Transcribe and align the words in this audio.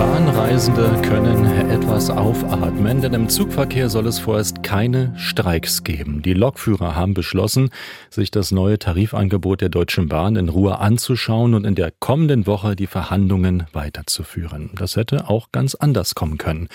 Bahnreisende 0.00 0.98
können 1.02 1.44
etwas 1.70 2.08
aufatmen, 2.08 3.02
denn 3.02 3.12
im 3.12 3.28
Zugverkehr 3.28 3.90
soll 3.90 4.06
es 4.06 4.18
vorerst 4.18 4.62
keine 4.62 5.12
Streiks 5.18 5.84
geben. 5.84 6.22
Die 6.22 6.32
Lokführer 6.32 6.96
haben 6.96 7.12
beschlossen, 7.12 7.68
sich 8.08 8.30
das 8.30 8.50
neue 8.50 8.78
Tarifangebot 8.78 9.60
der 9.60 9.68
Deutschen 9.68 10.08
Bahn 10.08 10.36
in 10.36 10.48
Ruhe 10.48 10.78
anzuschauen 10.78 11.52
und 11.52 11.66
in 11.66 11.74
der 11.74 11.92
kommenden 11.98 12.46
Woche 12.46 12.76
die 12.76 12.86
Verhandlungen 12.86 13.66
weiterzuführen. 13.74 14.70
Das 14.74 14.96
hätte 14.96 15.28
auch 15.28 15.52
ganz 15.52 15.74
anders 15.74 16.14
kommen 16.14 16.38
können. 16.38 16.68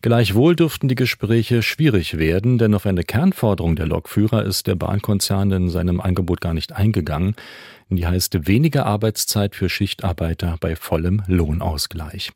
Gleichwohl 0.00 0.54
dürften 0.54 0.86
die 0.86 0.94
Gespräche 0.94 1.62
schwierig 1.62 2.16
werden, 2.16 2.58
denn 2.58 2.74
auf 2.76 2.86
eine 2.86 3.02
Kernforderung 3.02 3.74
der 3.74 3.86
Lokführer 3.86 4.44
ist 4.44 4.68
der 4.68 4.76
Bahnkonzern 4.76 5.50
in 5.50 5.68
seinem 5.68 6.00
Angebot 6.00 6.40
gar 6.40 6.54
nicht 6.54 6.76
eingegangen. 6.76 7.34
Die 7.90 8.06
heißt 8.06 8.46
weniger 8.46 8.84
Arbeitszeit 8.84 9.54
für 9.54 9.70
Schichtarbeiter 9.70 10.56
bei 10.60 10.76
vollem 10.76 11.22
Lohnausgleich. 11.26 12.32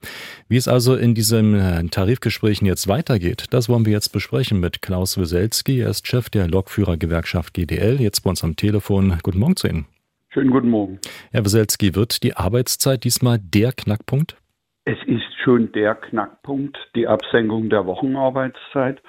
Wie 0.48 0.56
es 0.56 0.66
also 0.66 0.96
in 0.96 1.14
diesen 1.14 1.54
äh, 1.54 1.84
Tarifgesprächen 1.88 2.66
jetzt 2.66 2.88
weitergeht, 2.88 3.46
das 3.50 3.68
wollen 3.68 3.84
wir 3.84 3.92
jetzt 3.92 4.14
besprechen 4.14 4.60
mit 4.60 4.80
Klaus 4.80 5.18
Weselski. 5.18 5.80
Er 5.80 5.90
ist 5.90 6.06
Chef 6.06 6.30
der 6.30 6.48
Lokführergewerkschaft 6.48 7.52
GDL, 7.52 8.00
jetzt 8.00 8.22
bei 8.22 8.30
uns 8.30 8.42
am 8.42 8.56
Telefon. 8.56 9.18
Guten 9.22 9.40
Morgen 9.40 9.56
zu 9.56 9.68
Ihnen. 9.68 9.84
Schönen 10.30 10.50
guten 10.50 10.70
Morgen. 10.70 10.98
Herr 11.32 11.44
Weselski, 11.44 11.94
wird 11.94 12.22
die 12.22 12.34
Arbeitszeit 12.34 13.04
diesmal 13.04 13.38
der 13.38 13.72
Knackpunkt? 13.72 14.38
Es 14.86 14.96
ist 15.06 15.22
schon 15.44 15.70
der 15.72 15.96
Knackpunkt, 15.96 16.78
die 16.96 17.06
Absenkung 17.06 17.68
der 17.68 17.84
Wochenarbeitszeit. 17.84 19.02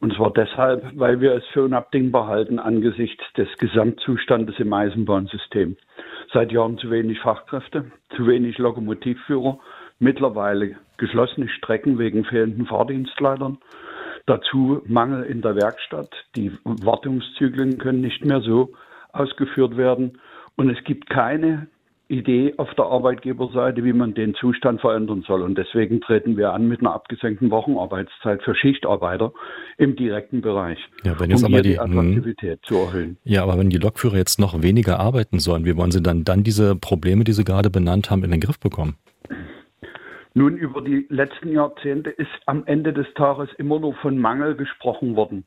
Und 0.00 0.14
zwar 0.14 0.32
deshalb, 0.32 0.98
weil 0.98 1.20
wir 1.20 1.32
es 1.34 1.44
für 1.52 1.64
unabdingbar 1.64 2.26
halten 2.26 2.58
angesichts 2.58 3.24
des 3.36 3.48
Gesamtzustandes 3.58 4.58
im 4.58 4.72
Eisenbahnsystem. 4.72 5.76
Seit 6.32 6.52
Jahren 6.52 6.78
zu 6.78 6.90
wenig 6.90 7.20
Fachkräfte, 7.20 7.90
zu 8.16 8.26
wenig 8.26 8.58
Lokomotivführer, 8.58 9.58
mittlerweile 9.98 10.76
geschlossene 10.96 11.48
Strecken 11.48 11.98
wegen 11.98 12.24
fehlenden 12.24 12.66
Fahrdienstleitern. 12.66 13.58
Dazu 14.26 14.82
Mangel 14.86 15.24
in 15.24 15.42
der 15.42 15.54
Werkstatt. 15.56 16.10
Die 16.34 16.52
Wartungszyklen 16.64 17.78
können 17.78 18.00
nicht 18.00 18.24
mehr 18.24 18.40
so 18.40 18.72
ausgeführt 19.12 19.76
werden. 19.76 20.18
Und 20.56 20.70
es 20.70 20.82
gibt 20.84 21.10
keine 21.10 21.68
Idee 22.14 22.54
auf 22.56 22.72
der 22.74 22.86
Arbeitgeberseite, 22.86 23.84
wie 23.84 23.92
man 23.92 24.14
den 24.14 24.34
Zustand 24.34 24.80
verändern 24.80 25.24
soll. 25.26 25.42
Und 25.42 25.58
deswegen 25.58 26.00
treten 26.00 26.36
wir 26.36 26.52
an 26.52 26.68
mit 26.68 26.80
einer 26.80 26.94
abgesenkten 26.94 27.50
Wochenarbeitszeit 27.50 28.42
für 28.42 28.54
Schichtarbeiter 28.54 29.32
im 29.78 29.96
direkten 29.96 30.40
Bereich, 30.40 30.78
ja, 31.04 31.18
wenn 31.18 31.30
jetzt 31.30 31.44
um 31.44 31.52
aber 31.52 31.62
die, 31.62 31.70
die 31.70 31.78
Attraktivität 31.78 32.60
mh. 32.62 32.68
zu 32.68 32.76
erhöhen. 32.76 33.16
Ja, 33.24 33.42
aber 33.42 33.58
wenn 33.58 33.70
die 33.70 33.78
Lokführer 33.78 34.16
jetzt 34.16 34.38
noch 34.38 34.62
weniger 34.62 35.00
arbeiten 35.00 35.38
sollen, 35.38 35.64
wie 35.64 35.76
wollen 35.76 35.90
sie 35.90 36.02
dann, 36.02 36.24
dann 36.24 36.44
diese 36.44 36.76
Probleme, 36.76 37.24
die 37.24 37.32
Sie 37.32 37.44
gerade 37.44 37.70
benannt 37.70 38.10
haben, 38.10 38.24
in 38.24 38.30
den 38.30 38.40
Griff 38.40 38.58
bekommen? 38.58 38.96
Nun, 40.34 40.56
über 40.56 40.82
die 40.82 41.06
letzten 41.10 41.52
Jahrzehnte 41.52 42.10
ist 42.10 42.28
am 42.46 42.64
Ende 42.66 42.92
des 42.92 43.06
Tages 43.14 43.48
immer 43.56 43.78
nur 43.78 43.94
von 43.94 44.18
Mangel 44.18 44.56
gesprochen 44.56 45.14
worden. 45.14 45.46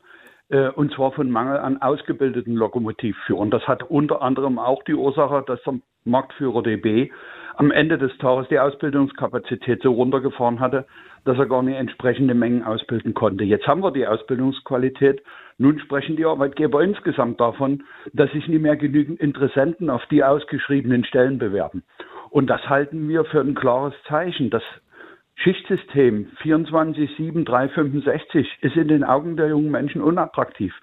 Äh, 0.50 0.68
und 0.70 0.92
zwar 0.94 1.12
von 1.12 1.30
Mangel 1.30 1.58
an 1.58 1.80
ausgebildeten 1.82 2.54
Lokomotivführern. 2.54 3.50
Das 3.50 3.66
hat 3.66 3.82
unter 3.82 4.22
anderem 4.22 4.58
auch 4.58 4.82
die 4.84 4.94
Ursache, 4.94 5.44
dass 5.46 5.62
der 5.62 5.80
Marktführer 6.04 6.62
DB 6.62 7.10
am 7.56 7.70
Ende 7.70 7.98
des 7.98 8.16
Tages 8.18 8.48
die 8.48 8.58
Ausbildungskapazität 8.58 9.82
so 9.82 9.92
runtergefahren 9.92 10.60
hatte, 10.60 10.86
dass 11.24 11.38
er 11.38 11.46
gar 11.46 11.62
nicht 11.62 11.76
entsprechende 11.76 12.34
Mengen 12.34 12.62
ausbilden 12.62 13.14
konnte. 13.14 13.44
Jetzt 13.44 13.66
haben 13.66 13.82
wir 13.82 13.90
die 13.90 14.06
Ausbildungsqualität. 14.06 15.22
Nun 15.58 15.80
sprechen 15.80 16.16
die 16.16 16.24
Arbeitgeber 16.24 16.82
insgesamt 16.82 17.40
davon, 17.40 17.82
dass 18.12 18.30
sich 18.30 18.46
nicht 18.46 18.62
mehr 18.62 18.76
genügend 18.76 19.18
Interessenten 19.20 19.90
auf 19.90 20.06
die 20.06 20.22
ausgeschriebenen 20.22 21.04
Stellen 21.04 21.38
bewerben. 21.38 21.82
Und 22.30 22.48
das 22.48 22.68
halten 22.68 23.08
wir 23.08 23.24
für 23.24 23.40
ein 23.40 23.56
klares 23.56 23.94
Zeichen. 24.06 24.50
Das 24.50 24.62
Schichtsystem 25.40 26.32
24, 26.42 27.16
7, 27.16 27.44
3, 27.44 27.68
65 27.68 28.58
ist 28.60 28.76
in 28.76 28.88
den 28.88 29.04
Augen 29.04 29.36
der 29.36 29.48
jungen 29.48 29.70
Menschen 29.70 30.02
unattraktiv. 30.02 30.74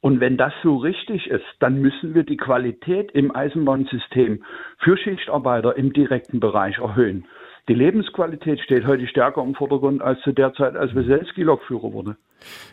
Und 0.00 0.20
wenn 0.20 0.36
das 0.36 0.52
so 0.62 0.76
richtig 0.76 1.28
ist, 1.28 1.44
dann 1.58 1.80
müssen 1.80 2.14
wir 2.14 2.22
die 2.22 2.36
Qualität 2.36 3.10
im 3.12 3.34
Eisenbahnsystem 3.34 4.44
für 4.78 4.96
Schichtarbeiter 4.96 5.76
im 5.76 5.92
direkten 5.92 6.38
Bereich 6.38 6.78
erhöhen. 6.78 7.26
Die 7.68 7.74
Lebensqualität 7.74 8.60
steht 8.60 8.86
heute 8.86 9.06
stärker 9.06 9.42
im 9.42 9.54
Vordergrund 9.54 10.00
als 10.00 10.18
zu 10.22 10.32
der 10.32 10.54
Zeit, 10.54 10.74
als 10.74 10.94
Weselski 10.94 11.42
Lokführer 11.42 11.92
wurde. 11.92 12.16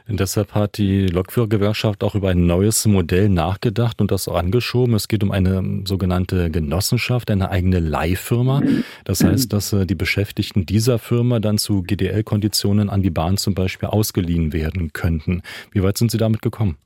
Und 0.07 0.19
deshalb 0.21 0.53
hat 0.53 0.77
die 0.77 1.07
Lokführergewerkschaft 1.07 2.03
auch 2.03 2.15
über 2.15 2.29
ein 2.29 2.45
neues 2.45 2.85
Modell 2.85 3.27
nachgedacht 3.27 3.99
und 3.99 4.11
das 4.11 4.29
angeschoben. 4.29 4.93
Es 4.93 5.09
geht 5.09 5.23
um 5.23 5.31
eine 5.31 5.81
sogenannte 5.85 6.49
Genossenschaft, 6.49 7.29
eine 7.29 7.49
eigene 7.49 7.79
Leihfirma. 7.79 8.61
Das 9.03 9.23
heißt, 9.23 9.51
dass 9.51 9.73
äh, 9.73 9.85
die 9.85 9.95
Beschäftigten 9.95 10.65
dieser 10.65 10.97
Firma 10.97 11.39
dann 11.39 11.57
zu 11.57 11.83
GDL-Konditionen 11.83 12.89
an 12.89 13.01
die 13.01 13.09
Bahn 13.09 13.37
zum 13.37 13.53
Beispiel 13.53 13.89
ausgeliehen 13.89 14.53
werden 14.53 14.93
könnten. 14.93 15.41
Wie 15.71 15.83
weit 15.83 15.97
sind 15.97 16.11
Sie 16.11 16.17
damit 16.17 16.41
gekommen? 16.41 16.77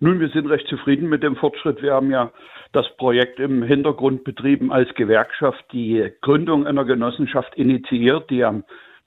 Nun, 0.00 0.20
wir 0.20 0.28
sind 0.28 0.46
recht 0.46 0.68
zufrieden 0.68 1.08
mit 1.08 1.24
dem 1.24 1.34
Fortschritt. 1.34 1.82
Wir 1.82 1.94
haben 1.94 2.12
ja 2.12 2.30
das 2.72 2.86
Projekt 2.98 3.40
im 3.40 3.64
Hintergrund 3.64 4.22
betrieben 4.22 4.70
als 4.70 4.94
Gewerkschaft, 4.94 5.64
die 5.72 6.12
Gründung 6.20 6.68
einer 6.68 6.84
Genossenschaft 6.84 7.56
initiiert, 7.56 8.30
die 8.30 8.44
am 8.44 8.62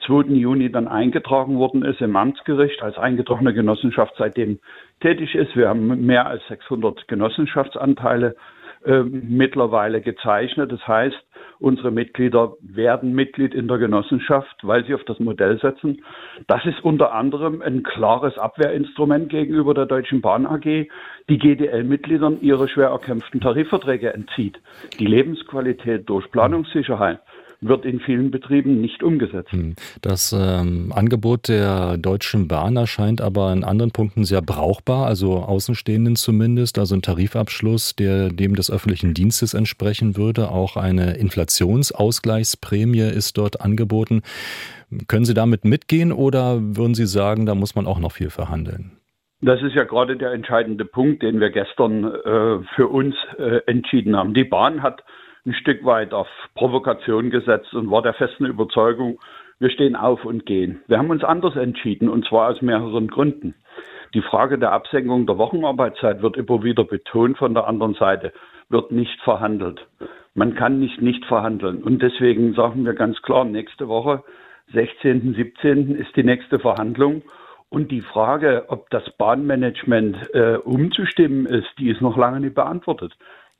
2. 0.05 0.33
Juni 0.33 0.69
dann 0.69 0.89
eingetragen 0.89 1.57
worden 1.57 1.85
ist 1.85 2.01
im 2.01 2.17
Amtsgericht 2.17 2.81
als 2.81 2.97
eingetragene 2.97 3.53
Genossenschaft 3.53 4.15
seitdem 4.17 4.59
tätig 4.99 5.33
ist. 5.33 5.55
Wir 5.55 5.69
haben 5.69 6.05
mehr 6.05 6.27
als 6.27 6.45
600 6.49 7.07
Genossenschaftsanteile 7.07 8.35
äh, 8.83 9.03
mittlerweile 9.03 10.01
gezeichnet. 10.01 10.73
Das 10.73 10.85
heißt, 10.85 11.23
unsere 11.61 11.91
Mitglieder 11.91 12.55
werden 12.61 13.13
Mitglied 13.13 13.53
in 13.53 13.67
der 13.67 13.77
Genossenschaft, 13.77 14.55
weil 14.63 14.83
sie 14.85 14.95
auf 14.95 15.03
das 15.05 15.19
Modell 15.19 15.59
setzen. 15.59 16.03
Das 16.47 16.65
ist 16.65 16.83
unter 16.83 17.13
anderem 17.13 17.61
ein 17.61 17.83
klares 17.83 18.37
Abwehrinstrument 18.37 19.29
gegenüber 19.29 19.73
der 19.73 19.85
Deutschen 19.85 20.21
Bahn 20.21 20.45
AG, 20.45 20.87
die 21.29 21.37
GDL-Mitgliedern 21.37 22.39
ihre 22.41 22.67
schwer 22.67 22.89
erkämpften 22.89 23.39
Tarifverträge 23.39 24.13
entzieht. 24.13 24.59
Die 24.99 25.05
Lebensqualität 25.05 26.09
durch 26.09 26.29
Planungssicherheit 26.31 27.19
wird 27.61 27.85
in 27.85 27.99
vielen 27.99 28.31
Betrieben 28.31 28.81
nicht 28.81 29.03
umgesetzt. 29.03 29.51
Hm. 29.51 29.75
Das 30.01 30.33
ähm, 30.33 30.91
Angebot 30.93 31.47
der 31.47 31.97
Deutschen 31.97 32.47
Bahn 32.47 32.75
erscheint 32.75 33.21
aber 33.21 33.53
in 33.53 33.63
anderen 33.63 33.91
Punkten 33.91 34.23
sehr 34.23 34.41
brauchbar, 34.41 35.05
also 35.05 35.37
Außenstehenden 35.37 36.15
zumindest, 36.15 36.79
also 36.79 36.95
ein 36.95 37.03
Tarifabschluss, 37.03 37.95
der 37.95 38.29
dem 38.29 38.55
des 38.55 38.71
öffentlichen 38.71 39.13
Dienstes 39.13 39.53
entsprechen 39.53 40.17
würde. 40.17 40.49
Auch 40.49 40.75
eine 40.75 41.17
Inflationsausgleichsprämie 41.17 43.09
ist 43.09 43.37
dort 43.37 43.61
angeboten. 43.61 44.23
Können 45.07 45.25
Sie 45.25 45.35
damit 45.35 45.63
mitgehen 45.63 46.11
oder 46.11 46.59
würden 46.59 46.95
Sie 46.95 47.05
sagen, 47.05 47.45
da 47.45 47.55
muss 47.55 47.75
man 47.75 47.85
auch 47.85 47.99
noch 47.99 48.11
viel 48.11 48.31
verhandeln? 48.31 48.91
Das 49.41 49.61
ist 49.61 49.73
ja 49.73 49.85
gerade 49.85 50.17
der 50.17 50.33
entscheidende 50.33 50.85
Punkt, 50.85 51.23
den 51.23 51.39
wir 51.39 51.49
gestern 51.49 52.05
äh, 52.05 52.63
für 52.75 52.87
uns 52.87 53.15
äh, 53.37 53.61
entschieden 53.65 54.15
haben. 54.15 54.33
Die 54.33 54.43
Bahn 54.43 54.83
hat 54.83 55.03
ein 55.45 55.53
Stück 55.53 55.83
weit 55.85 56.13
auf 56.13 56.27
Provokation 56.55 57.29
gesetzt 57.29 57.73
und 57.73 57.89
war 57.89 58.01
der 58.01 58.13
festen 58.13 58.45
Überzeugung, 58.45 59.19
wir 59.59 59.69
stehen 59.69 59.95
auf 59.95 60.25
und 60.25 60.45
gehen. 60.45 60.81
Wir 60.87 60.97
haben 60.97 61.09
uns 61.09 61.23
anders 61.23 61.55
entschieden 61.55 62.09
und 62.09 62.25
zwar 62.27 62.49
aus 62.49 62.61
mehreren 62.61 63.07
Gründen. 63.07 63.55
Die 64.13 64.21
Frage 64.21 64.57
der 64.57 64.71
Absenkung 64.71 65.25
der 65.25 65.37
Wochenarbeitszeit 65.37 66.21
wird 66.21 66.35
immer 66.35 66.63
wieder 66.63 66.83
betont 66.83 67.37
von 67.37 67.53
der 67.53 67.67
anderen 67.67 67.93
Seite, 67.93 68.33
wird 68.69 68.91
nicht 68.91 69.21
verhandelt. 69.21 69.87
Man 70.33 70.55
kann 70.55 70.79
nicht 70.79 71.01
nicht 71.01 71.25
verhandeln. 71.25 71.83
Und 71.83 72.01
deswegen 72.01 72.53
sagen 72.53 72.85
wir 72.85 72.93
ganz 72.93 73.21
klar, 73.21 73.45
nächste 73.45 73.87
Woche, 73.87 74.23
16., 74.73 75.33
17. 75.35 75.95
ist 75.95 76.15
die 76.15 76.23
nächste 76.23 76.59
Verhandlung. 76.59 77.21
Und 77.69 77.89
die 77.91 78.01
Frage, 78.01 78.65
ob 78.67 78.89
das 78.89 79.09
Bahnmanagement 79.17 80.17
äh, 80.33 80.55
umzustimmen 80.57 81.45
ist, 81.45 81.69
die 81.77 81.89
ist 81.89 82.01
noch 82.01 82.17
lange 82.17 82.41
nicht 82.41 82.55
beantwortet. 82.55 83.13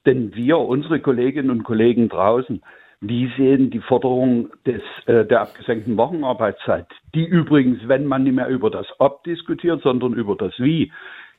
Denn 0.06 0.33
wir, 0.36 0.57
unsere 0.57 1.00
Kolleginnen 1.00 1.50
und 1.50 1.63
Kollegen 1.63 2.09
draußen, 2.09 2.62
die 3.01 3.31
sehen 3.36 3.71
die 3.71 3.80
Forderung 3.80 4.50
des, 4.65 4.81
äh, 5.07 5.25
der 5.25 5.42
abgesenkten 5.42 5.98
Wochenarbeitszeit, 5.98 6.88
die 7.15 7.25
übrigens, 7.25 7.80
wenn 7.88 8.06
man 8.06 8.24
nicht 8.24 8.36
mehr 8.36 8.48
über 8.48 8.69
das 8.69 8.88
Ob 9.00 9.24
diskutiert, 9.24 9.81
sondern 9.81 10.13
über 10.13 10.36
das 10.36 10.53
Wie, 10.59 10.92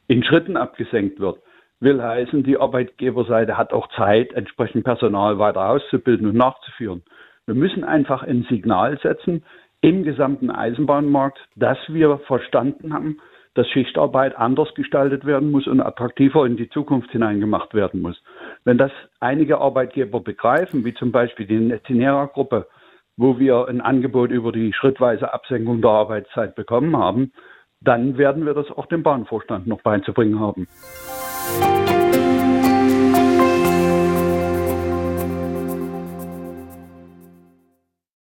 in 0.09 0.25
Schritten 0.25 0.57
abgesenkt 0.57 1.21
wird, 1.21 1.39
will 1.79 2.03
heißen, 2.03 2.43
die 2.43 2.59
Arbeitgeberseite 2.59 3.57
hat 3.57 3.73
auch 3.73 3.89
Zeit, 3.97 4.33
entsprechend 4.33 4.85
Personal 4.85 5.39
weiter 5.39 5.69
auszubilden 5.69 6.29
und 6.29 6.37
nachzuführen. 6.37 7.03
Wir 7.47 7.55
müssen 7.55 7.85
einfach 7.85 8.23
ein 8.23 8.47
Signal 8.49 8.99
setzen 9.01 9.45
im 9.81 10.05
gesamten 10.05 10.51
Eisenbahnmarkt, 10.51 11.39
dass 11.57 11.79
wir 11.89 12.19
verstanden 12.19 12.93
haben, 12.93 13.19
dass 13.55 13.69
Schichtarbeit 13.69 14.37
anders 14.37 14.75
gestaltet 14.75 15.27
werden 15.27 15.51
muss 15.51 15.67
und 15.67 15.81
attraktiver 15.81 16.47
in 16.47 16.57
die 16.57 16.71
Zukunft 16.71 17.11
hineingemacht 17.11 17.75
werden 17.75 18.01
muss. 18.01 18.23
Wenn 18.65 18.79
das 18.79 18.93
einige 19.21 19.59
Arbeitgeber 19.59 20.21
begreifen, 20.21 20.85
wie 20.85 20.95
zum 20.95 21.13
Beispiel 21.13 21.47
die 21.47 21.59
Netinera-Gruppe, 21.59 22.67
wo 23.17 23.39
wir 23.39 23.69
ein 23.69 23.81
Angebot 23.81 24.31
über 24.31 24.53
die 24.53 24.73
schrittweise 24.73 25.33
Absenkung 25.33 25.83
der 25.83 25.91
Arbeitszeit 25.91 26.55
bekommen 26.55 26.97
haben, 26.97 27.33
dann 27.81 28.17
werden 28.17 28.47
wir 28.47 28.55
das 28.55 28.71
auch 28.71 28.87
dem 28.87 29.03
Bahnvorstand 29.03 29.67
noch 29.67 29.83
beizubringen 29.83 30.41
haben. 30.41 30.69